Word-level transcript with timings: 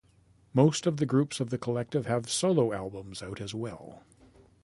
Most 0.51 0.87
of 0.87 0.97
the 0.97 1.05
groups 1.05 1.39
of 1.39 1.51
the 1.51 1.59
collective 1.59 2.07
have 2.07 2.27
solo 2.27 2.73
albums 2.73 3.21
out 3.21 3.39
as 3.39 3.53
well. 3.53 4.01